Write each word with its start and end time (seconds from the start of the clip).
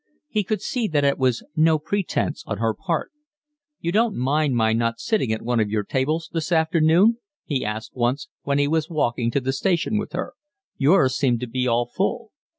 He 0.29 0.43
could 0.43 0.63
see 0.63 0.87
that 0.87 1.03
it 1.03 1.19
was 1.19 1.43
no 1.55 1.77
pretence 1.77 2.43
on 2.47 2.57
her 2.57 2.73
part. 2.73 3.11
"You 3.79 3.91
didn't 3.91 4.15
mind 4.15 4.55
my 4.55 4.73
not 4.73 4.99
sitting 4.99 5.31
at 5.31 5.43
one 5.43 5.59
of 5.59 5.69
your 5.69 5.83
tables 5.83 6.27
this 6.33 6.51
afternoon?" 6.51 7.19
he 7.45 7.63
asked 7.63 7.91
once, 7.95 8.27
when 8.41 8.57
he 8.57 8.67
was 8.67 8.89
walking 8.89 9.29
to 9.29 9.39
the 9.39 9.53
station 9.53 9.99
with 9.99 10.13
her. 10.13 10.33
"Yours 10.75 11.15
seemed 11.15 11.39
to 11.41 11.47
be 11.47 11.67
all 11.67 11.85
full." 11.85 12.31